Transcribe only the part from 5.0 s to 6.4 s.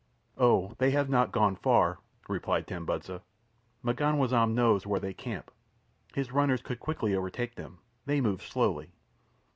camp. His